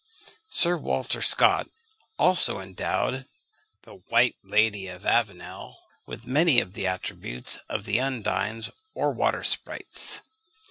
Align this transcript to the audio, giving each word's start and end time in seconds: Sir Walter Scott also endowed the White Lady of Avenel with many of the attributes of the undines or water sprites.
Sir 0.49 0.77
Walter 0.79 1.21
Scott 1.21 1.69
also 2.17 2.59
endowed 2.59 3.27
the 3.83 3.97
White 4.09 4.35
Lady 4.41 4.87
of 4.87 5.05
Avenel 5.05 5.79
with 6.07 6.25
many 6.25 6.59
of 6.59 6.73
the 6.73 6.87
attributes 6.87 7.57
of 7.69 7.85
the 7.85 7.99
undines 7.99 8.71
or 8.95 9.11
water 9.11 9.43
sprites. 9.43 10.23